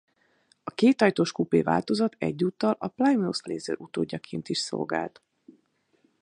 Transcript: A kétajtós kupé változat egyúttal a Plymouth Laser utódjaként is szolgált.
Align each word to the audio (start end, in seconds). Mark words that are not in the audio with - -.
A 0.63 0.71
kétajtós 0.71 1.31
kupé 1.31 1.61
változat 1.61 2.15
egyúttal 2.17 2.75
a 2.79 2.87
Plymouth 2.87 3.47
Laser 3.47 3.79
utódjaként 3.79 4.49
is 4.49 4.57
szolgált. 4.57 5.21